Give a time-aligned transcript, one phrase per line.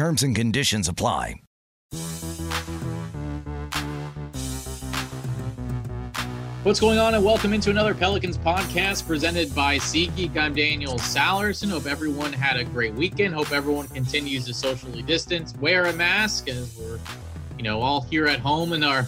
[0.00, 1.42] Terms and conditions apply.
[6.62, 10.38] What's going on, and welcome into another Pelicans podcast presented by SeatGeek.
[10.38, 11.68] I'm Daniel Sallerson.
[11.68, 13.34] Hope everyone had a great weekend.
[13.34, 16.98] Hope everyone continues to socially distance, wear a mask as we're,
[17.58, 19.06] you know, all here at home in our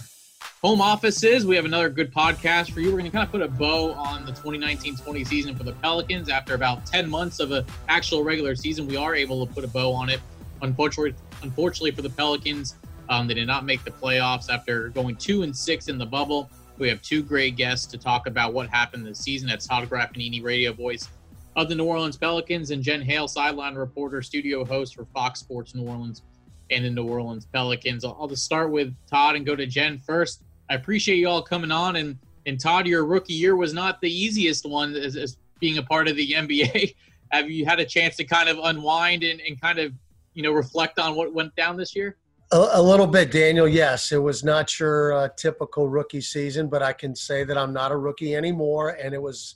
[0.61, 1.43] home offices.
[1.43, 2.89] We have another good podcast for you.
[2.89, 6.29] We're going to kind of put a bow on the 2019-20 season for the Pelicans.
[6.29, 9.67] After about 10 months of an actual regular season, we are able to put a
[9.67, 10.21] bow on it
[10.63, 12.75] Unfortunately, unfortunately for the Pelicans,
[13.09, 16.49] um, they did not make the playoffs after going two and six in the bubble.
[16.77, 19.49] We have two great guests to talk about what happened this season.
[19.49, 21.09] That's Todd Graffagnini, radio voice
[21.55, 25.75] of the New Orleans Pelicans, and Jen Hale, sideline reporter, studio host for Fox Sports
[25.75, 26.23] New Orleans
[26.71, 28.03] and the New Orleans Pelicans.
[28.03, 30.43] I'll, I'll just start with Todd and go to Jen first.
[30.69, 34.11] I appreciate you all coming on, and and Todd, your rookie year was not the
[34.11, 36.95] easiest one as, as being a part of the NBA.
[37.31, 39.93] Have you had a chance to kind of unwind and, and kind of
[40.33, 42.17] you know reflect on what went down this year?
[42.51, 43.67] A, a little bit, Daniel.
[43.67, 47.73] Yes, it was not your uh, typical rookie season, but I can say that I'm
[47.73, 49.55] not a rookie anymore, and it was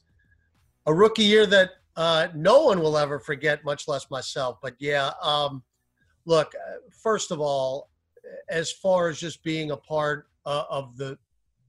[0.86, 4.58] a rookie year that uh, no one will ever forget, much less myself.
[4.61, 5.64] But yeah, um,
[6.25, 7.89] look, uh, first of all,
[8.50, 11.17] as far as just being a part uh, of the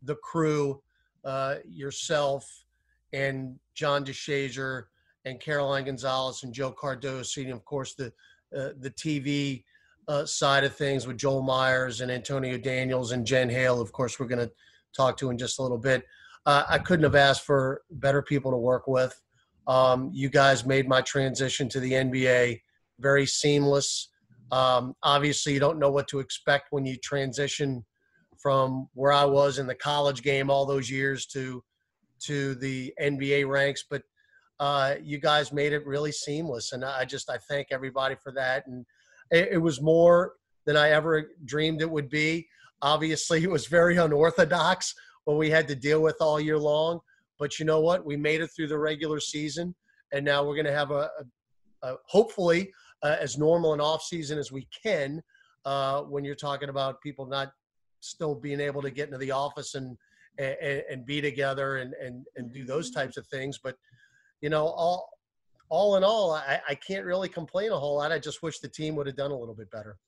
[0.02, 0.80] the crew,
[1.24, 2.64] uh, yourself
[3.12, 4.84] and John DeShazier
[5.24, 8.12] and Caroline Gonzalez and Joe Cardoso, and of course the
[8.56, 9.64] uh, the TV
[10.08, 13.80] uh, side of things with Joel Meyers and Antonio Daniels and Jen Hale.
[13.80, 14.52] Of course, we're going to
[14.96, 16.04] talk to in just a little bit.
[16.46, 19.20] Uh, I couldn't have asked for better people to work with.
[19.66, 22.62] Um, you guys made my transition to the NBA
[23.00, 24.08] very seamless.
[24.50, 27.84] Um, obviously, you don't know what to expect when you transition
[28.38, 31.62] from where I was in the college game all those years to
[32.20, 34.02] to the NBA ranks, but
[34.60, 38.66] uh, you guys made it really seamless, and I just I thank everybody for that.
[38.66, 38.84] And
[39.30, 40.34] it, it was more
[40.66, 42.46] than I ever dreamed it would be.
[42.82, 47.00] Obviously, it was very unorthodox what we had to deal with all year long.
[47.38, 48.04] But you know what?
[48.04, 49.74] We made it through the regular season,
[50.12, 51.10] and now we're going to have a,
[51.82, 55.22] a, a hopefully uh, as normal an off season as we can.
[55.64, 57.52] Uh, when you're talking about people not
[58.00, 59.96] still being able to get into the office and
[60.38, 63.76] and, and be together and, and and do those types of things, but
[64.40, 65.10] you know, all
[65.70, 68.10] all in all, I, I can't really complain a whole lot.
[68.10, 69.98] I just wish the team would have done a little bit better.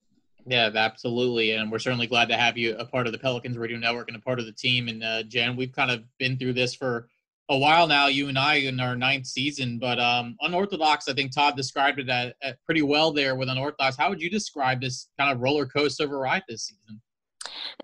[0.46, 1.52] Yeah, absolutely.
[1.52, 4.16] And we're certainly glad to have you a part of the Pelicans Radio Network and
[4.16, 4.88] a part of the team.
[4.88, 7.08] And uh, Jen, we've kind of been through this for
[7.50, 9.78] a while now, you and I in our ninth season.
[9.78, 13.96] But um, unorthodox, I think Todd described it at, at pretty well there with unorthodox.
[13.96, 17.02] How would you describe this kind of roller coaster ride this season?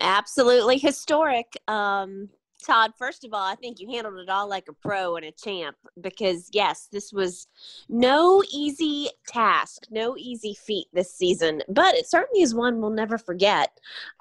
[0.01, 1.47] Absolutely historic.
[1.67, 2.29] Um,
[2.65, 5.31] Todd, first of all, I think you handled it all like a pro and a
[5.31, 7.47] champ because, yes, this was
[7.87, 13.17] no easy task, no easy feat this season, but it certainly is one we'll never
[13.17, 13.69] forget.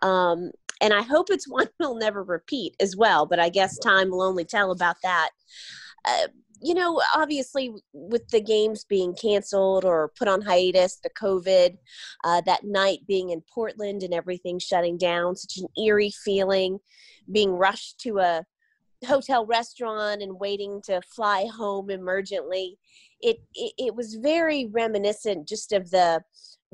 [0.03, 4.11] Um, and I hope it's one we'll never repeat as well, but I guess time
[4.11, 5.31] will only tell about that.
[6.05, 6.29] Uh,
[6.63, 11.77] you know, obviously, with the games being canceled or put on hiatus, the COVID,
[12.25, 16.79] uh, that night being in Portland and everything shutting down, such an eerie feeling
[17.31, 18.45] being rushed to a
[19.07, 22.73] hotel restaurant and waiting to fly home emergently.
[23.21, 26.23] It, it, it was very reminiscent just of the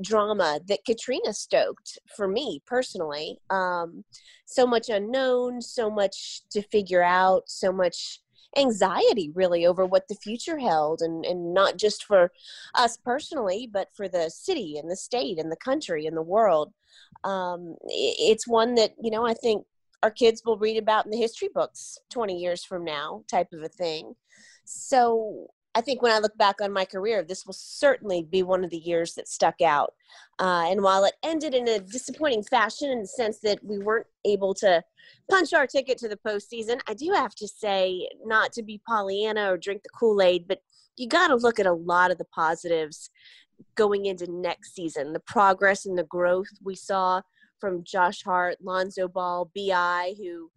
[0.01, 3.39] drama that Katrina stoked for me personally.
[3.49, 4.03] Um,
[4.45, 8.19] so much unknown, so much to figure out, so much
[8.57, 12.31] anxiety really over what the future held and, and not just for
[12.75, 16.71] us personally but for the city and the state and the country and the world
[17.23, 19.65] um, it's one that you know i think
[20.03, 23.63] our kids will read about in the history books 20 years from now type of
[23.63, 24.13] a thing.
[24.65, 28.63] So i think when i look back on my career this will certainly be one
[28.63, 29.93] of the years that stuck out.
[30.39, 34.05] Uh, and while it ended in a disappointing fashion in the sense that we weren't
[34.23, 34.83] able to
[35.31, 39.51] punch our ticket to the postseason i do have to say not to be pollyanna
[39.51, 40.59] or drink the kool-aid but
[40.95, 43.09] you got to look at a lot of the positives
[43.75, 45.13] going into next season.
[45.13, 47.21] The progress and the growth we saw
[47.63, 50.51] from Josh Hart, Lonzo Ball, BI, who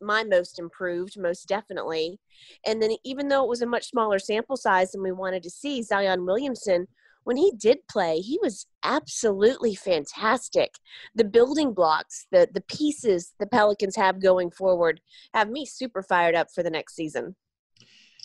[0.00, 2.18] my most improved, most definitely.
[2.64, 5.50] And then even though it was a much smaller sample size than we wanted to
[5.50, 6.86] see, Zion Williamson,
[7.24, 10.70] when he did play, he was absolutely fantastic.
[11.14, 15.02] The building blocks, the the pieces the Pelicans have going forward
[15.34, 17.36] have me super fired up for the next season.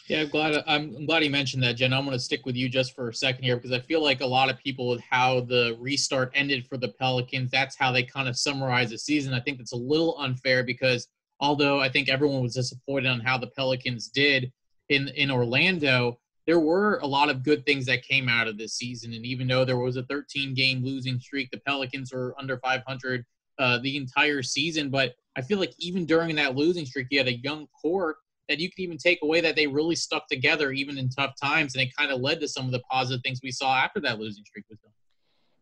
[0.07, 0.63] Yeah, I'm glad.
[0.67, 1.91] I'm glad you mentioned that, Jen.
[1.91, 4.21] I'm going to stick with you just for a second here because I feel like
[4.21, 8.03] a lot of people with how the restart ended for the Pelicans, that's how they
[8.03, 9.33] kind of summarize the season.
[9.33, 11.07] I think that's a little unfair because
[11.39, 14.51] although I think everyone was disappointed on how the Pelicans did
[14.89, 18.75] in in Orlando, there were a lot of good things that came out of this
[18.75, 19.11] season.
[19.13, 23.25] And even though there was a 13 game losing streak, the Pelicans were under 500
[23.57, 24.91] uh, the entire season.
[24.91, 28.17] But I feel like even during that losing streak, you had a young core
[28.49, 31.75] that you can even take away that they really stuck together even in tough times,
[31.75, 34.19] and it kind of led to some of the positive things we saw after that
[34.19, 34.91] losing streak was done.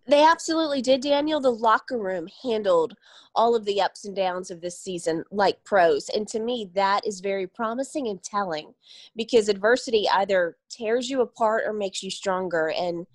[0.06, 1.39] They absolutely did, Daniel.
[1.39, 2.94] The locker room handled
[3.35, 6.09] all of the ups and downs of this season like pros.
[6.09, 8.74] And to me, that is very promising and telling
[9.15, 12.74] because adversity either tears you apart or makes you stronger.
[12.77, 13.07] And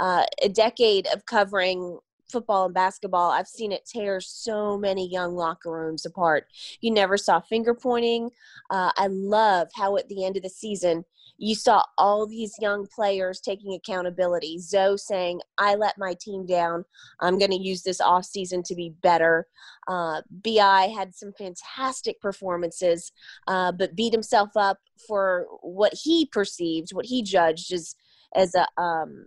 [0.00, 1.98] uh, a decade of covering
[2.30, 6.46] football and basketball, I've seen it tear so many young locker rooms apart.
[6.80, 8.30] You never saw finger pointing.
[8.70, 11.04] Uh, I love how at the end of the season,
[11.36, 14.58] you saw all these young players taking accountability.
[14.58, 16.84] Zoe saying, I let my team down.
[17.20, 19.46] I'm going to use this off season to be better.
[19.88, 23.10] Uh, BI had some fantastic performances,
[23.48, 27.96] uh, but beat himself up for what he perceived, what he judged as,
[28.36, 29.26] as a, um,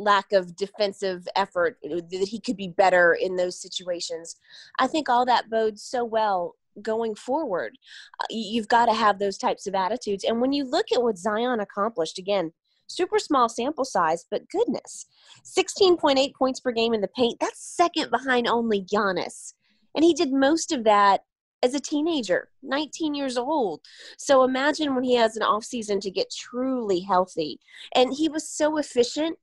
[0.00, 4.36] lack of defensive effort that he could be better in those situations
[4.78, 7.76] i think all that bodes so well going forward
[8.20, 11.18] uh, you've got to have those types of attitudes and when you look at what
[11.18, 12.52] zion accomplished again
[12.86, 15.06] super small sample size but goodness
[15.44, 19.54] 16.8 points per game in the paint that's second behind only Giannis
[19.94, 21.22] and he did most of that
[21.62, 23.80] as a teenager, 19 years old.
[24.16, 27.60] So imagine when he has an off season to get truly healthy.
[27.94, 29.38] And he was so efficient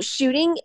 [0.00, 0.56] shooting,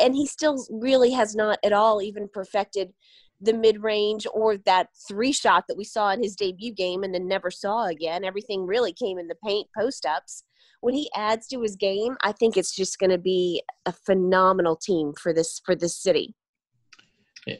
[0.00, 2.92] and he still really has not at all even perfected
[3.40, 7.14] the mid range or that three shot that we saw in his debut game and
[7.14, 8.24] then never saw again.
[8.24, 10.44] Everything really came in the paint post ups.
[10.82, 14.76] When he adds to his game, I think it's just going to be a phenomenal
[14.76, 16.34] team for this for this city.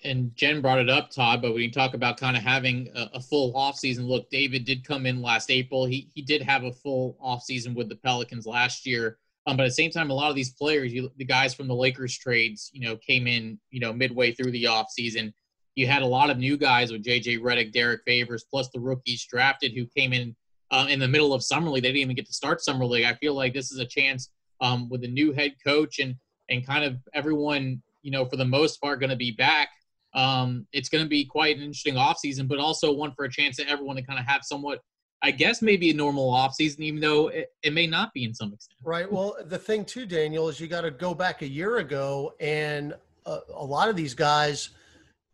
[0.05, 3.11] And Jen brought it up, Todd, but when you talk about kind of having a,
[3.14, 5.87] a full offseason, look, David did come in last April.
[5.87, 9.19] He he did have a full offseason with the Pelicans last year.
[9.46, 11.66] Um, but at the same time, a lot of these players, you, the guys from
[11.66, 15.32] the Lakers trades, you know, came in, you know, midway through the offseason.
[15.76, 17.38] You had a lot of new guys with J.J.
[17.38, 20.37] Redick, Derrick Favors, plus the rookies drafted who came in
[20.70, 21.82] uh, in the middle of summer league.
[21.82, 23.04] They didn't even get to start summer league.
[23.04, 26.16] I feel like this is a chance um, with a new head coach and
[26.50, 29.69] and kind of everyone, you know, for the most part, going to be back.
[30.14, 33.56] Um, it's going to be quite an interesting offseason, but also one for a chance
[33.56, 34.81] that everyone to kind of have somewhat
[35.22, 38.55] I guess maybe a normal offseason, even though it, it, may not be in some
[38.55, 38.78] extent.
[38.82, 39.11] Right.
[39.11, 42.94] Well, the thing too, Daniel, is you got to go back a year ago, and
[43.26, 44.70] a, a, lot of these guys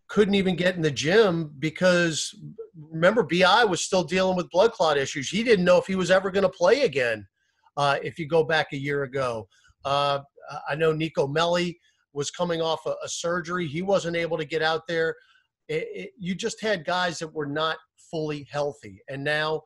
[0.08, 2.34] couldn't even get in the gym because
[2.90, 5.30] remember, Bi was still dealing with blood clot issues.
[5.30, 7.26] He didn't know if he was ever going to play again.
[7.76, 9.46] Uh, if you go back a year ago,
[9.84, 10.20] uh,
[10.68, 11.76] I know Nico Melli
[12.12, 13.66] was coming off a, a, surgery.
[13.68, 15.14] He wasn't able to get out there.
[15.68, 17.76] It, it, you just had guys that were not
[18.10, 19.62] fully healthy, and now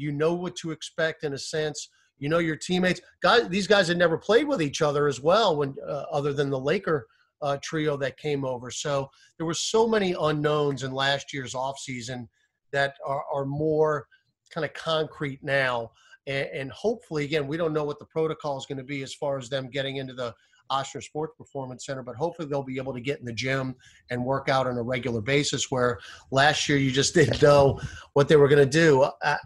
[0.00, 1.88] you know what to expect in a sense.
[2.18, 3.00] You know your teammates.
[3.22, 6.50] Guys, these guys had never played with each other as well, when uh, other than
[6.50, 7.06] the Laker
[7.42, 8.70] uh, trio that came over.
[8.70, 12.28] So there were so many unknowns in last year's offseason
[12.72, 14.06] that are, are more
[14.52, 15.90] kind of concrete now.
[16.26, 19.14] And, and, hopefully, again, we don't know what the protocol is going to be as
[19.14, 20.34] far as them getting into the
[20.70, 23.74] Ochsner Sports Performance Center, but hopefully they'll be able to get in the gym
[24.10, 25.70] and work out on a regular basis.
[25.70, 25.98] Where
[26.30, 27.80] last year you just didn't know
[28.14, 29.02] what they were going to do.
[29.22, 29.36] Uh,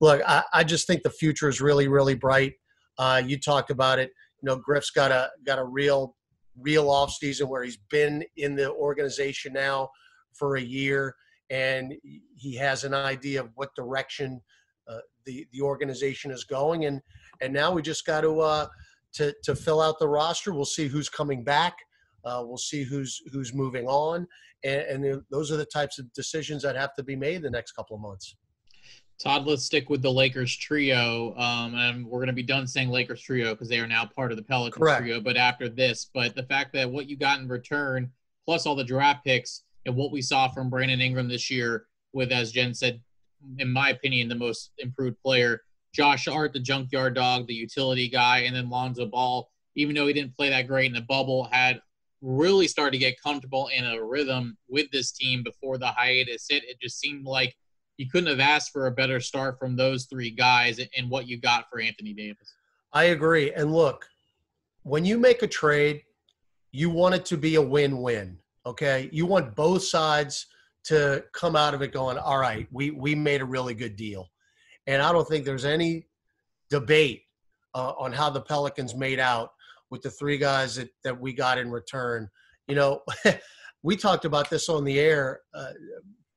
[0.00, 2.54] look, I, I, just think the future is really, really bright.
[2.98, 4.10] Uh, you talked about it.
[4.42, 6.14] You know, Griff's got a got a real,
[6.60, 9.88] real off season where he's been in the organization now
[10.32, 11.14] for a year,
[11.50, 11.94] and
[12.34, 14.40] he has an idea of what direction
[14.88, 16.84] uh, the the organization is going.
[16.84, 17.00] And
[17.40, 18.66] and now we just got to uh,
[19.16, 20.52] to to fill out the roster.
[20.52, 21.76] We'll see who's coming back.
[22.24, 24.26] Uh, we'll see who's who's moving on,
[24.64, 27.72] and, and those are the types of decisions that have to be made the next
[27.72, 28.36] couple of months.
[29.18, 32.90] Todd, let's stick with the Lakers trio, um, and we're going to be done saying
[32.90, 35.00] Lakers trio because they are now part of the Pelicans Correct.
[35.02, 35.20] trio.
[35.20, 38.10] But after this, but the fact that what you got in return,
[38.44, 42.30] plus all the draft picks and what we saw from Brandon Ingram this year, with
[42.30, 43.00] as Jen said,
[43.58, 45.62] in my opinion, the most improved player
[45.96, 50.12] Josh Hart, the junkyard dog, the utility guy, and then Lonzo Ball, even though he
[50.12, 51.80] didn't play that great in the bubble, had
[52.20, 56.64] really started to get comfortable in a rhythm with this team before the hiatus hit.
[56.64, 57.56] It just seemed like
[57.96, 61.40] you couldn't have asked for a better start from those three guys and what you
[61.40, 62.52] got for Anthony Davis.
[62.92, 63.52] I agree.
[63.54, 64.06] And look,
[64.82, 66.02] when you make a trade,
[66.72, 68.38] you want it to be a win-win.
[68.66, 70.46] Okay, you want both sides
[70.84, 74.28] to come out of it going, all right, we we made a really good deal,
[74.86, 76.06] and I don't think there's any
[76.70, 77.22] debate
[77.74, 79.50] uh, on how the Pelicans made out
[79.90, 82.28] with the three guys that that we got in return.
[82.68, 83.02] You know,
[83.82, 85.72] we talked about this on the air uh,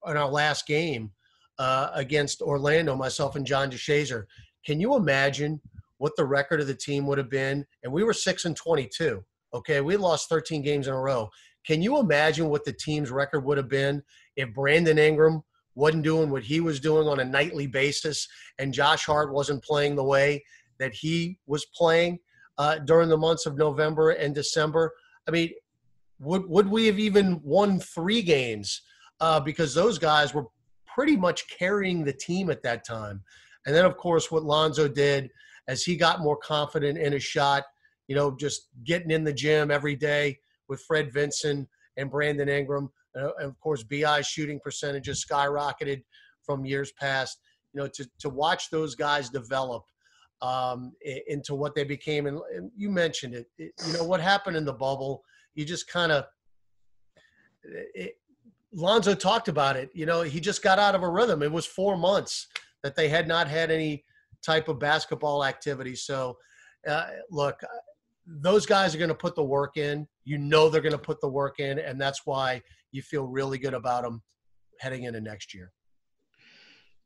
[0.07, 1.11] in our last game
[1.57, 4.25] uh, against Orlando, myself and John DeShazier.
[4.65, 5.61] Can you imagine
[5.97, 7.65] what the record of the team would have been?
[7.83, 9.23] And we were six and twenty-two.
[9.53, 11.27] Okay, we lost 13 games in a row.
[11.65, 14.03] Can you imagine what the team's record would have been
[14.35, 15.41] if Brandon Ingram
[15.79, 18.27] wasn't doing what he was doing on a nightly basis
[18.59, 20.43] and Josh Hart wasn't playing the way
[20.77, 22.19] that he was playing
[22.57, 24.93] uh, during the months of November and December?
[25.27, 25.51] I mean,
[26.19, 28.81] would would we have even won three games
[29.21, 30.45] uh, because those guys were
[30.85, 33.23] pretty much carrying the team at that time.
[33.65, 35.29] And then, of course, what Lonzo did
[35.67, 37.63] as he got more confident in his shot,
[38.07, 41.67] you know, just getting in the gym every day with Fred Vinson
[41.97, 42.89] and Brandon Ingram.
[43.19, 46.03] Uh, and of course, bi shooting percentages skyrocketed
[46.43, 47.39] from years past.
[47.73, 49.83] You know, to, to watch those guys develop
[50.41, 50.93] um,
[51.27, 52.25] into what they became.
[52.25, 55.23] And, and you mentioned it, it, You know, what happened in the bubble,
[55.53, 56.25] you just kind of
[58.73, 59.89] Lonzo talked about it.
[59.93, 61.41] You know, he just got out of a rhythm.
[61.43, 62.47] It was four months
[62.83, 64.03] that they had not had any
[64.43, 65.95] type of basketball activity.
[65.95, 66.37] So,
[66.87, 67.67] uh, look, uh,
[68.25, 70.07] those guys are going to put the work in.
[70.29, 73.57] You know, they're going to put the work in, and that's why you feel really
[73.57, 74.21] good about them
[74.79, 75.71] heading into next year.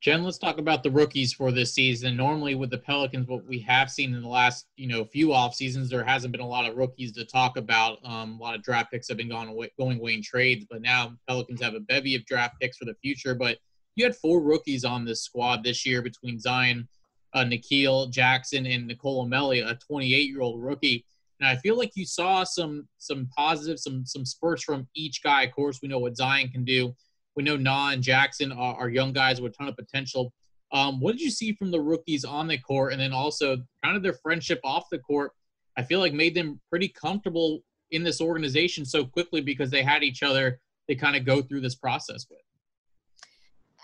[0.02, 2.18] Jen, let's talk about the rookies for this season.
[2.18, 5.56] Normally, with the Pelicans, what we have seen in the last, you know, few off
[5.56, 8.00] seasons, there hasn't been a lot of rookies to talk about.
[8.04, 10.82] Um, a lot of draft picks have been going away, going away in trades, but
[10.82, 13.36] now Pelicans have a bevy of draft picks for the future.
[13.36, 13.60] But
[13.96, 16.90] you had four rookies on this squad this year between Zion,
[17.34, 21.06] uh, Nickeil Jaxson, and Nicolo Melli, a 28-year-old rookie.
[21.44, 25.44] And I feel like you saw some some positive, some some spurts from each guy.
[25.44, 26.96] Of course, we know what Zion can do
[27.36, 30.34] we know Naw and Jaxson are, are young guys with a ton of potential.
[30.72, 33.96] Um, what did you see from the rookies on the court, and then also kind
[33.96, 35.32] of their friendship off the court?
[35.78, 40.04] I feel like made them pretty comfortable in this organization so quickly because they had
[40.04, 40.60] each other.
[40.88, 42.40] They kind of go through this process with.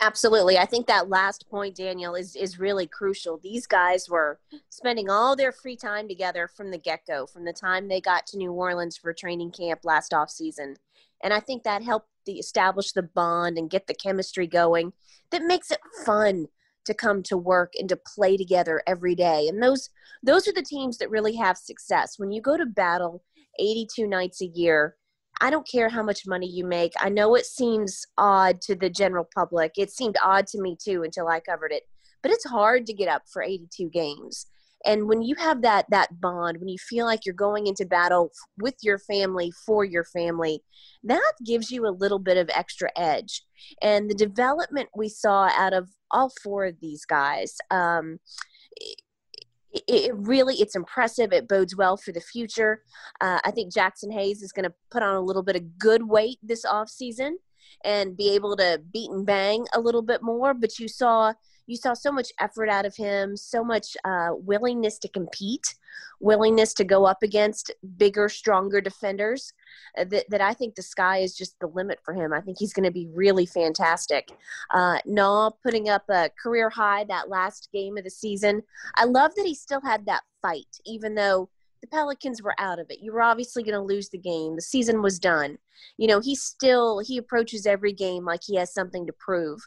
[0.02, 0.58] Absolutely.
[0.58, 3.38] I think that last point, Daniel, is is really crucial.
[3.38, 4.40] These guys were
[4.70, 8.26] spending all their free time together from the get go, from the time they got
[8.28, 10.76] to New Orleans for training camp last off season.
[11.22, 14.94] And I think that helped the establish the bond and get the chemistry going
[15.32, 16.48] that makes it fun
[16.86, 19.50] to come to work and to play together every day.
[19.50, 19.90] And those
[20.24, 22.18] those are the teams that really have success.
[22.18, 23.22] When you go to battle
[23.60, 24.96] 82 nights a year,
[25.42, 26.94] I don't care how much money you make.
[27.00, 29.74] I know it seems odd to the general public.
[29.78, 31.84] It seemed odd to me too until I covered it.
[32.22, 34.48] But it's hard to get up for 82 games
[34.86, 38.32] and when you have that that bond when you feel like you're going into battle
[38.58, 40.62] with your family for your family
[41.04, 43.44] that gives you a little bit of extra edge
[43.82, 48.20] and the development we saw out of all four of these guys um,
[49.72, 51.32] it, it really it's impressive.
[51.34, 52.84] It bodes well for the future.
[53.22, 56.04] Uh, i think jaxson hayes is going to put on a little bit of good
[56.04, 57.38] weight this off season
[57.84, 61.34] and be able to beat and bang a little bit more but you saw
[61.70, 65.76] you saw so much effort out of him, so much uh, willingness to compete,
[66.20, 69.54] willingness to go up against bigger, stronger defenders.
[69.96, 72.34] Uh, that, that I think the sky is just the limit for him.
[72.34, 74.30] I think he's going to be really fantastic.
[74.74, 78.64] Uh, Naw putting up a career high that last game of the season.
[78.96, 81.50] I love that he still had that fight, even though
[81.82, 83.00] the Pelicans were out of it.
[83.00, 84.56] You were obviously going to lose the game.
[84.56, 85.58] The season was done.
[85.98, 89.60] You know, he still he approaches every game like he has something to prove.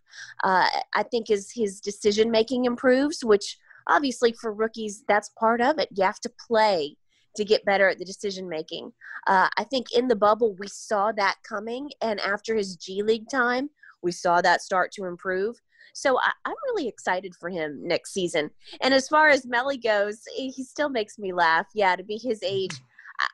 [0.45, 3.57] Uh, I think as his decision making improves, which
[3.89, 5.89] obviously for rookies that's part of it.
[5.93, 6.97] You have to play
[7.37, 8.93] to get better at the decision making.
[9.27, 13.29] Uh, I think in the bubble we saw that coming, and after his G League
[13.31, 13.71] time,
[14.03, 15.57] we saw that start to improve.
[15.95, 18.51] So I, am really excited for him next season.
[18.81, 21.67] And as far as Melli goes, he still makes me laugh.
[21.75, 22.75] Yeah, to be his age,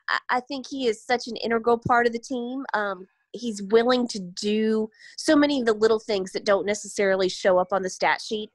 [0.09, 2.65] I, I think he is such an integral part of the team.
[2.73, 7.57] Um, he's willing to do so many of the little things that don't necessarily show
[7.57, 8.49] up on the stat sheet.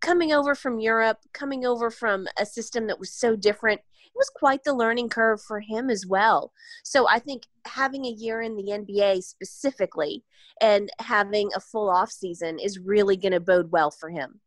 [0.00, 3.80] Coming over from Europe, coming over from a system that was so different,
[4.16, 6.52] was quite the learning curve for him as well.
[6.82, 10.24] So I think having a year in the NBA specifically
[10.60, 14.40] and having a full off season is really going to bode well for him.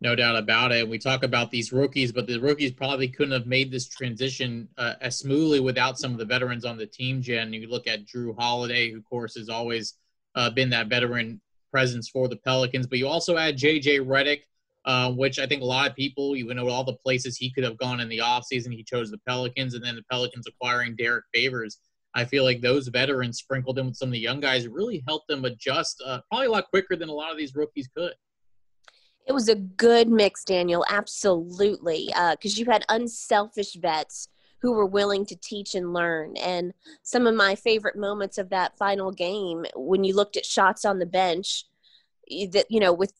[0.00, 0.86] No doubt about it.
[0.86, 4.94] We talk about these rookies, but the rookies probably couldn't have made this transition uh,
[5.00, 7.22] as smoothly without some of the veterans on the team.
[7.22, 9.94] Jen, you look at Jrue Holiday, who, of course, has always
[10.34, 12.86] uh, been that veteran presence for the Pelicans.
[12.86, 14.42] But you also add JJ Redick,
[14.84, 17.64] uh, which I think a lot of people, even know all the places he could
[17.64, 21.24] have gone in the offseason, he chose the Pelicans, and then the Pelicans acquiring Derrick
[21.32, 21.78] Favors.
[22.14, 25.28] I feel like those veterans sprinkled in with some of the young guys really helped
[25.28, 28.12] them adjust uh, probably a lot quicker than a lot of these rookies could.
[29.26, 34.28] It was a good mix, Daniel, absolutely, because uh, you had unselfish vets
[34.60, 36.36] who were willing to teach and learn.
[36.36, 36.72] And
[37.02, 40.98] some of my favorite moments of that final game, when you looked at shots on
[40.98, 41.64] the bench,
[42.50, 43.12] that you know, with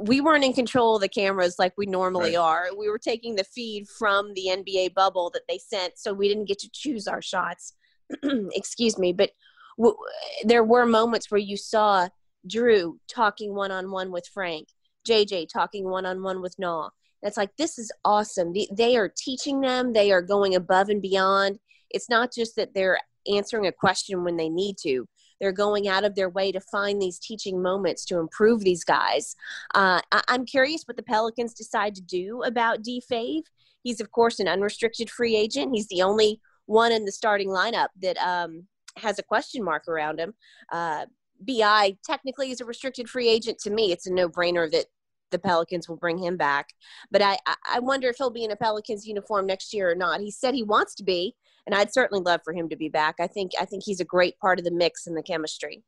[0.00, 2.66] we weren't in control of the cameras like we normally right.
[2.66, 2.66] are.
[2.76, 6.46] We were taking the feed from the NBA bubble that they sent, so we didn't
[6.46, 7.74] get to choose our shots.
[8.22, 9.30] Excuse me, but
[9.78, 9.96] w-
[10.44, 12.08] there were moments where you saw
[12.48, 14.68] Jrue talking one on one with Frank,
[15.08, 16.90] JJ talking one on one with Naw,
[17.22, 18.52] it's like, this is awesome.
[18.72, 21.58] They are teaching them, they are going above and beyond.
[21.90, 22.98] It's not just that they're
[23.32, 25.06] answering a question when they need to.
[25.42, 29.34] They're going out of their way to find these teaching moments to improve these guys.
[29.74, 33.02] Uh, I- am curious what the Pelicans decide to do about D.
[33.10, 33.42] Fave.
[33.82, 35.74] He's, of course, an unrestricted free agent.
[35.74, 40.20] He's the only one in the starting lineup that um, has a question mark around
[40.20, 40.32] him.
[40.70, 41.06] Uh,
[41.40, 43.90] BI technically is a restricted free agent to me.
[43.90, 44.86] It's a no brainer that
[45.32, 46.68] the Pelicans will bring him back.
[47.10, 47.36] But I,
[47.68, 50.20] I wonder if he'll be in a Pelicans uniform next year or not.
[50.20, 51.34] He said he wants to be,
[51.66, 53.16] and I'd certainly love for him to be back.
[53.20, 55.82] I think I think he's a great part of the mix and the chemistry.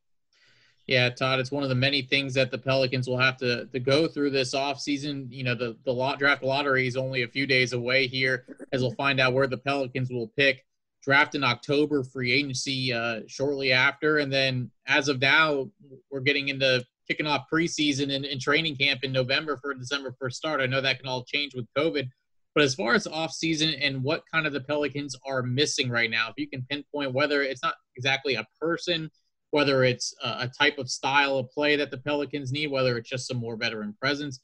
[0.87, 3.81] Yeah, Todd, it's one of the many things that the Pelicans will have to, to
[3.81, 5.28] go through this offseason.
[5.31, 8.83] You know, the, the lot draft lottery is only a few days away here as
[8.83, 10.64] we'll find out where the Pelicans will pick.
[11.02, 14.19] Draft in October, free agency uh, shortly after.
[14.19, 15.71] And then as of now,
[16.11, 20.37] we're getting into kicking off preseason and, and training camp in November for December first
[20.37, 20.61] start.
[20.61, 22.09] I know that can all change with COVID.
[22.55, 26.11] But as far as off season and what kind of the Pelicans are missing right
[26.11, 29.11] now, if you can pinpoint whether it's not exactly a person,
[29.51, 33.27] whether it's a, type of style of play that the Pelicans need, whether it's just
[33.27, 34.40] some more veteran presence,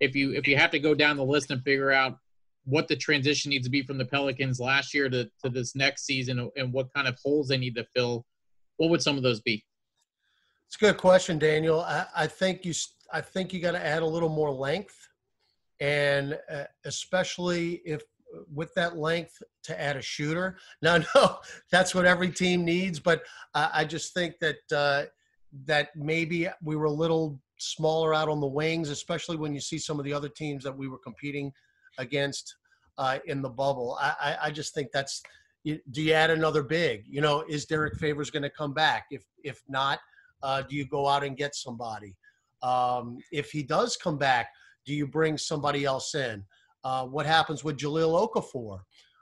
[0.00, 2.18] if you if you have to go down the list and figure out
[2.64, 6.04] what the transition needs to be from the Pelicans last year to, to this next
[6.04, 8.24] season and what kind of holes they need to fill,
[8.76, 9.64] what would some of those be?
[10.66, 11.80] It's a good question, Daniel.
[11.80, 12.72] I, I think you
[13.12, 14.96] I think you got to add a little more length,
[15.82, 18.02] and uh, especially if
[18.54, 20.56] with that length to add a shooter.
[20.82, 21.38] Now, no,
[21.70, 23.22] that's what every team needs, but
[23.54, 25.04] I, just think that uh,
[25.66, 29.78] that maybe we were a little smaller out on the wings, especially when you see
[29.78, 31.52] some of the other teams that we were competing
[31.98, 32.56] against
[32.96, 33.98] uh, in the bubble.
[34.00, 35.22] I, I, I just think that's.
[35.64, 37.04] Do you add another big?
[37.08, 39.06] You know, is Derrick Favors going to come back?
[39.10, 39.98] If if not,
[40.42, 42.16] uh, do you go out and get somebody?
[42.62, 44.48] Um, if he does come back,
[44.84, 46.44] do you bring somebody else in?
[46.84, 48.80] Uh, what happens with Jahlil Okafor?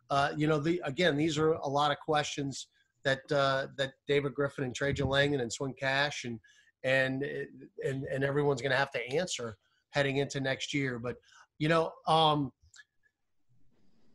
[0.08, 2.68] Uh, you know, the again, these are a lot of questions
[3.04, 6.40] that uh, that David Griffin and Trajan Langdon and Swin Cash and
[6.84, 7.24] and
[7.84, 9.56] and and everyone's going to have to answer
[9.90, 10.98] heading into next year.
[10.98, 11.16] But
[11.58, 12.52] you know, um,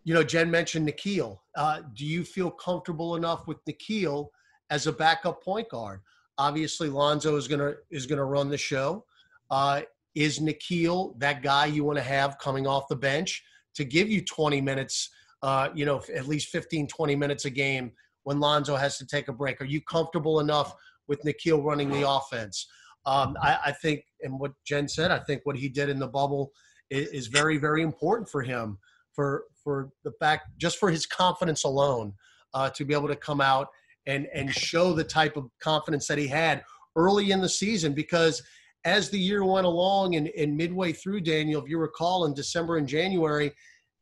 [0.04, 1.40] you know, Jen mentioned Nickeil.
[1.56, 4.28] Uh, do you feel comfortable enough with Nickeil
[4.70, 6.02] as a backup point guard?
[6.38, 9.06] Obviously, Lonzo is gonna is gonna run the show.
[9.50, 9.82] Uh,
[10.16, 13.44] is Nickeil that guy you want to have coming off the bench
[13.76, 15.10] to give you 20 minutes,
[15.44, 17.92] uh, you know, at least 15, 20 minutes a game
[18.24, 19.62] when Lonzo has to take a break?
[19.62, 20.74] Are you comfortable enough
[21.08, 22.68] with Nickeil running the offense?
[23.06, 26.08] Um, I, I, think, and what Jen said, I think what he did in the
[26.08, 26.52] bubble
[26.90, 28.80] is, is very, very important for him
[29.16, 32.14] for for the fact just for his confidence alone
[32.54, 33.68] uh, to be able to come out
[34.06, 36.64] and and show the type of confidence that he had
[36.96, 38.44] early in the season because
[38.86, 42.78] as the year went along and, and midway through daniel if you recall in december
[42.78, 43.52] and january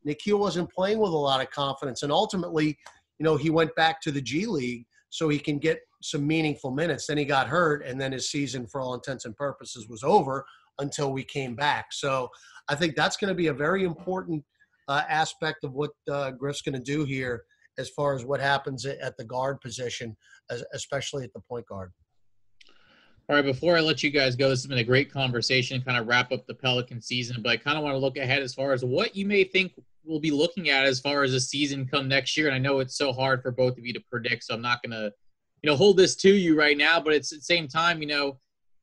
[0.07, 2.03] Nickeil wasn't playing with a lot of confidence.
[2.03, 2.77] And ultimately
[3.19, 6.71] you know he went back to the g league so he can get some meaningful
[6.71, 7.07] minutes.
[7.07, 10.45] Then he got hurt and then his season for all intents and purposes was over
[10.79, 11.87] until we came back.
[11.91, 12.29] So
[12.69, 14.43] i think that's going to be a very important
[14.87, 17.43] uh, aspect of what uh, griff's going to do here
[17.77, 20.15] as far as what happens at the guard position,
[20.73, 21.91] especially at the point guard.
[23.29, 25.97] All right, before I let you guys go, this has been a great conversation, kind
[25.97, 28.53] of wrap up the Pelican season, but I kind of want to look ahead as
[28.53, 31.87] far as what you may think we'll be looking at as far as the season
[31.87, 32.47] come next year.
[32.47, 34.83] And I know it's so hard for both of you to predict, so I'm not
[34.83, 35.13] going to,
[35.61, 38.07] you know, hold this to you right now, but it's at the same time, you
[38.07, 38.39] know,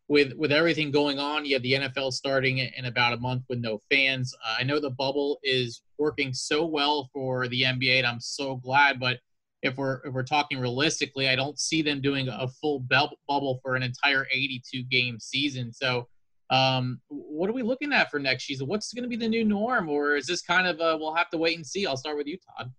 [0.08, 3.60] with with everything going on, you have the NFL starting in about a month with
[3.60, 4.34] no fans.
[4.44, 8.56] Uh, I know the bubble is working so well for the NBA, and I'm so
[8.56, 8.98] glad.
[8.98, 9.18] But
[9.62, 13.76] if we're if we're talking realistically, I don't see them doing a full bubble for
[13.76, 15.72] an entire 82 game season.
[15.72, 16.08] So,
[16.50, 18.66] um, what are we looking at for next season?
[18.66, 21.30] What's going to be the new norm, or is this kind of a, we'll have
[21.30, 21.86] to wait and see?
[21.86, 22.72] I'll start with you, Todd.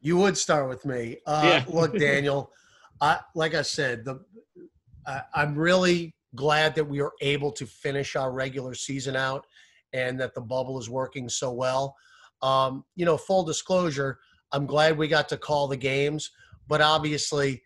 [0.00, 1.18] You would start with me.
[1.26, 1.64] Uh, yeah.
[1.68, 2.52] look, Daniel.
[3.02, 4.20] I, like I said, the
[5.06, 9.46] I, I'm really glad that we are able to finish our regular season out
[9.92, 11.96] and that the bubble is working so well.
[12.42, 14.18] Um, you know, full disclosure,
[14.52, 16.30] I'm glad we got to call the games,
[16.66, 17.62] but obviously,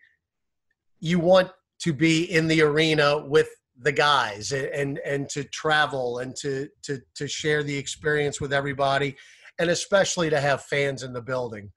[0.99, 3.49] you want to be in the arena with
[3.81, 9.15] the guys and and to travel and to to to share the experience with everybody
[9.59, 11.71] and especially to have fans in the building.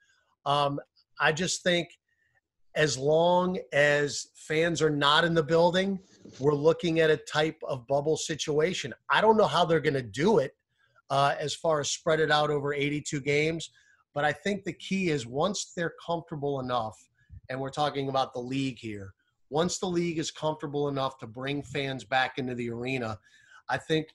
[0.47, 0.79] Um,
[1.21, 1.88] i just think
[2.77, 5.99] as long as fans are not in the building
[6.38, 8.94] we're looking at a type of bubble situation.
[9.11, 10.53] I don't know how they're going to do it
[11.11, 13.71] uh, as far as spread it out over 82 games
[14.14, 16.97] but i think the key is once they're comfortable enough
[17.51, 19.14] and we're talking about the league here
[19.51, 23.18] once the league is comfortable enough to bring fans back into the arena,
[23.68, 24.09] I think,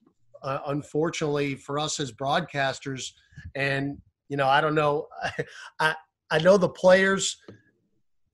[0.44, 3.12] uh, unfortunately for us as broadcasters,
[3.56, 3.98] and
[4.30, 5.08] you know, I don't know,
[5.80, 5.96] I
[6.32, 7.38] I know the players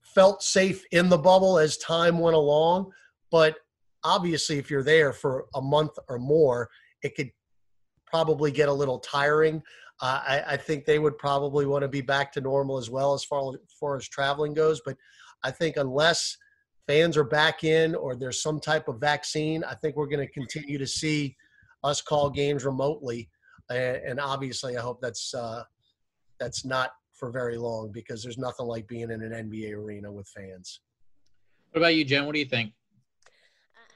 [0.02, 2.90] felt safe in the bubble as time went along,
[3.30, 3.56] but
[4.04, 6.68] obviously, if you're there for a month or more,
[7.02, 7.30] it could
[8.06, 9.62] probably get a little tiring.
[10.02, 13.12] Uh, I, I, think they would probably want to be back to normal as well
[13.12, 14.80] as far, as far as traveling goes.
[14.84, 14.96] But
[15.42, 16.38] I think unless
[16.86, 20.32] fans are back in or there's some type of vaccine, I think we're going to
[20.32, 21.36] continue to see
[21.84, 23.28] us call games remotely.
[23.68, 25.64] And, and obviously, I hope that's uh,
[26.38, 30.26] that's not for very long because there's nothing like being in an NBA arena with
[30.28, 30.80] fans.
[31.72, 32.24] What about you, Jen?
[32.24, 32.72] What do you think?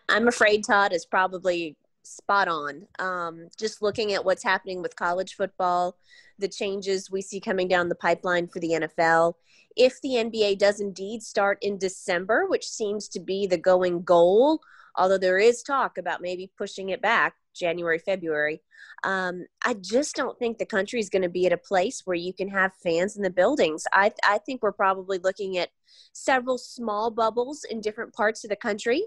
[0.09, 2.87] I'm afraid Todd is probably spot on.
[2.99, 5.97] Um, just looking at what's happening with college football,
[6.39, 9.35] the changes we see coming down the pipeline for the NFL.
[9.77, 14.61] If the NBA does indeed start in December, which seems to be the going goal,
[14.97, 18.61] although there is talk about maybe pushing it back January, February,
[19.03, 22.17] um, I just don't think the country is going to be at a place where
[22.17, 23.85] you can have fans in the buildings.
[23.93, 25.71] I, I think we're probably looking at
[26.13, 29.05] several small bubbles in different parts of the country.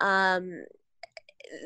[0.00, 0.64] Um,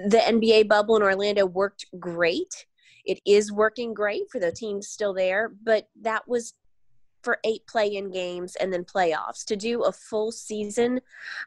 [0.07, 2.67] the NBA bubble in Orlando worked great.
[3.05, 6.55] It is working great for the teams still there, but that was
[7.23, 9.45] for eight play in games and then playoffs.
[9.47, 11.01] To do a full season,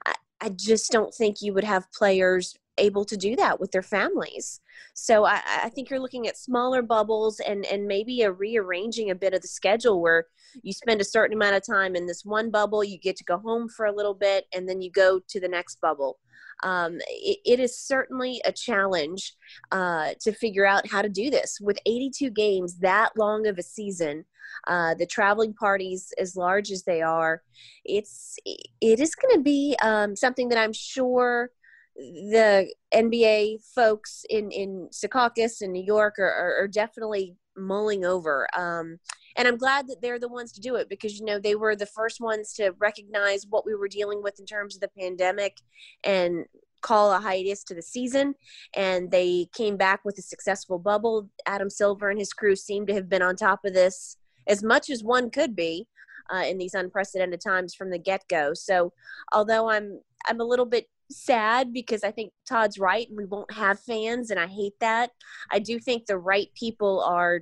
[0.05, 3.81] I, I, just don't think you would have players able to do that with their
[3.81, 4.61] families.
[4.93, 9.15] So I, I, think you're looking at smaller bubbles and, and maybe a rearranging a
[9.15, 10.25] bit of the schedule where
[10.61, 13.37] you spend a certain amount of time in this one bubble, you get to go
[13.37, 16.17] home for a little bit, and then you go to the next bubble
[16.65, 19.33] um, it, it is certainly a challenge
[19.71, 21.59] uh, to figure out how to do this.
[21.61, 24.25] With 82 games that long of a season
[24.67, 27.41] uh, the traveling parties as large as they are
[27.83, 31.49] it's it is going to be um, something that i'm sure
[31.95, 38.47] the nba folks in in secaucus and new york are, are, are definitely mulling over.
[38.57, 38.99] Um,
[39.35, 41.75] and i'm glad that they're the ones to do it because you know they were
[41.75, 45.57] the first ones to recognize what we were dealing with in terms of the pandemic
[46.03, 46.45] and
[46.81, 48.35] call a hiatus to the season
[48.75, 52.93] and they came back with a successful bubble adam silver and his crew seem to
[52.93, 54.17] have been on top of this
[54.47, 55.87] as much as one could be
[56.33, 58.91] uh, in these unprecedented times from the get-go so
[59.31, 63.51] although i'm i'm a little bit sad because I think Todd's right and we won't
[63.51, 65.11] have fans and I hate that.
[65.51, 67.41] I do think the right people are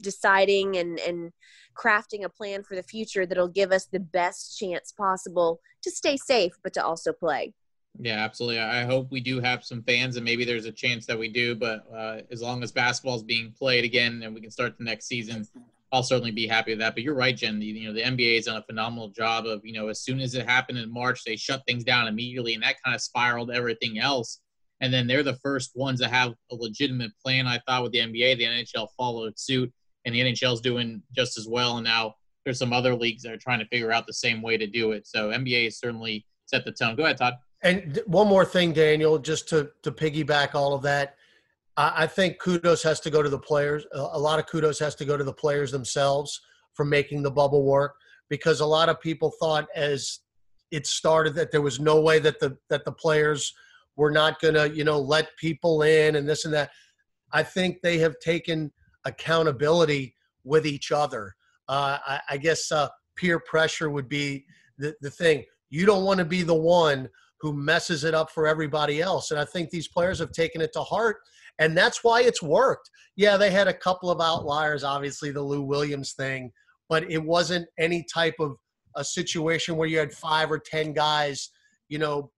[0.00, 1.32] deciding and and
[1.76, 6.16] crafting a plan for the future that'll give us the best chance possible to stay
[6.16, 7.52] safe but to also play.
[7.98, 8.60] Yeah absolutely.
[8.60, 11.54] I hope we do have some fans and maybe there's a chance that we do
[11.54, 14.84] but uh, as long as basketball is being played again and we can start the
[14.84, 15.46] next season
[15.92, 16.94] i'll certainly be happy with that.
[16.94, 19.72] But you're right jen you know the nba has done a phenomenal job of you
[19.72, 22.76] know as soon as it happened in march they shut things down immediately and that
[22.84, 24.40] kind of spiraled everything else.
[24.80, 28.00] And then they're the first ones to have a legitimate plan i thought with the
[28.00, 29.72] nba the nhl followed suit
[30.04, 31.76] and the NHL's doing just as well.
[31.76, 34.56] And now there's some other leagues that are trying to figure out the same way
[34.56, 35.06] to do it.
[35.06, 36.96] So NBA has certainly set the tone.
[36.96, 37.34] Go ahead, Todd.
[37.62, 41.16] And one more thing, Daniel, just to to piggyback all of that,
[41.76, 43.86] I, I think kudos has to go to the players.
[43.92, 46.40] A lot of kudos has to go to the players themselves
[46.74, 47.94] for making the bubble work
[48.28, 50.20] because a lot of people thought as
[50.70, 53.54] it started that there was no way that the that the players
[53.96, 56.70] were not going to you know let people in and this and that.
[57.32, 58.70] I think they have taken–
[59.04, 60.14] accountability
[60.44, 61.34] with each other.
[61.68, 64.44] Uh, I, I, guess uh, peer pressure would be
[64.78, 65.44] the, the thing.
[65.70, 67.08] You don't want to be the one
[67.40, 69.30] who messes it up for everybody else.
[69.30, 71.18] And I think these players have taken it to heart.
[71.58, 72.90] And that's why it's worked.
[73.16, 76.50] Yeah, they had a couple of outliers, obviously, the Lou Williams thing,
[76.88, 78.56] but it wasn't any type of
[78.96, 81.50] a situation where you had five or 10 guys,
[81.88, 82.30] you know,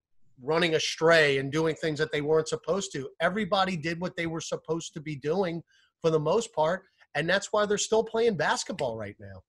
[0.43, 3.09] running astray and doing things that they weren't supposed to.
[3.21, 5.63] Everybody did what they were supposed to be doing
[6.07, 6.85] for the most part,
[7.17, 9.43] and that's why they're still playing basketball right now.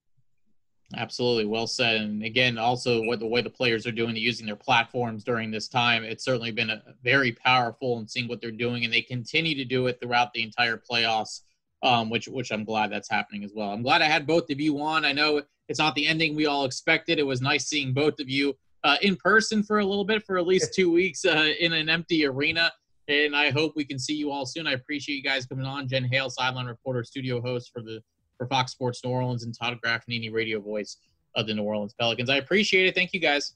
[0.95, 2.01] Absolutely, well said.
[2.01, 5.67] And again, also what the way the players are doing, using their platforms during this
[5.67, 9.53] time, it's certainly been a, very powerful and seeing what they're doing, and they continue
[9.53, 11.41] to do it throughout the entire playoffs.
[11.83, 13.69] Um, which which I'm glad that's happening as well.
[13.69, 15.05] I'm glad I had both of you on.
[15.05, 17.19] I know it's not the ending we all expected.
[17.19, 20.39] It was nice seeing both of you uh, in person for a little bit, for
[20.39, 22.71] at least two weeks uh, in an empty arena.
[23.07, 24.67] And I hope we can see you all soon.
[24.67, 25.87] I appreciate you guys coming on.
[25.87, 28.01] Jen Hale, sideline reporter, studio host for the
[28.37, 30.97] for Fox Sports New Orleans, and Todd Graffagnini, radio voice
[31.35, 32.29] of the New Orleans Pelicans.
[32.29, 32.95] I appreciate it.
[32.95, 33.53] Thank you guys.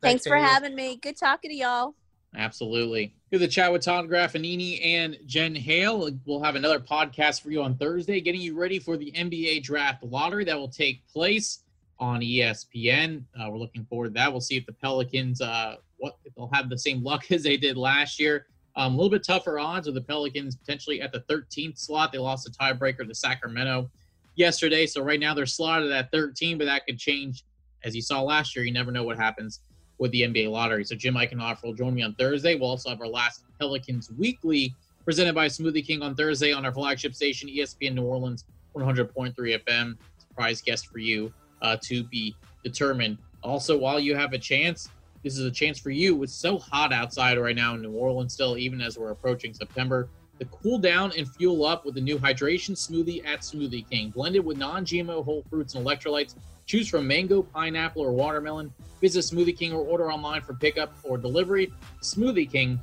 [0.00, 0.96] Thanks, Thanks for having me.
[0.96, 1.94] Good talking to y'all.
[2.36, 3.14] Absolutely.
[3.32, 6.10] Good to chat with Todd Graffagnini and Jen Hale.
[6.26, 10.04] We'll have another podcast for you on Thursday, getting you ready for the NBA draft
[10.04, 11.60] lottery that will take place
[11.98, 13.24] on ESPN.
[13.38, 14.30] Uh, we're looking forward to that.
[14.30, 17.56] We'll see if the Pelicans, uh, what if they'll have the same luck as they
[17.56, 18.46] did last year.
[18.78, 22.12] Um, a little bit tougher odds with the Pelicans potentially at the 13th slot.
[22.12, 23.90] They lost a tiebreaker to Sacramento
[24.36, 24.86] yesterday.
[24.86, 27.42] So right now they're slotted at 13, but that could change.
[27.82, 29.62] As you saw last year, you never know what happens
[29.98, 30.84] with the NBA lottery.
[30.84, 32.54] So Jim Eichenhofer will join me on Thursday.
[32.54, 34.72] We'll also have our last Pelicans Weekly
[35.04, 38.44] presented by Smoothie King on Thursday on our flagship station, ESPN New Orleans
[38.76, 39.96] 100.3 FM.
[40.18, 43.18] Surprise guest for you uh, to be determined.
[43.42, 44.90] Also, while you have a chance,
[45.22, 46.22] this is a chance for you.
[46.22, 50.08] It's so hot outside right now in New Orleans still, even as we're approaching September.
[50.38, 54.44] To cool down and fuel up with the new hydration smoothie at Smoothie King, blended
[54.44, 56.36] with non-GMO whole fruits and electrolytes.
[56.66, 58.72] Choose from mango, pineapple, or watermelon.
[59.00, 61.72] Visit Smoothie King or order online for pickup or delivery.
[62.02, 62.78] Smoothie King,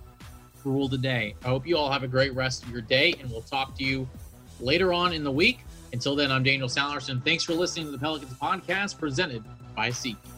[0.66, 1.36] rule the day.
[1.46, 3.84] I hope you all have a great rest of your day, and we'll talk to
[3.84, 4.10] you
[4.60, 5.60] later on in the week.
[5.94, 7.24] Until then, I'm Daniel Sallerson.
[7.24, 9.44] Thanks for listening to the Pelicans podcast presented
[9.76, 10.35] by SeatGeek.